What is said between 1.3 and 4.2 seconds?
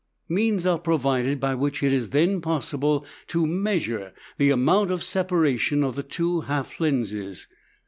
by which it is then possible to measure